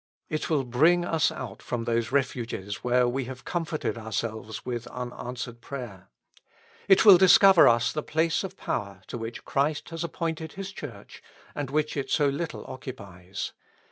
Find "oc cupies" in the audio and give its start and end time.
12.65-13.51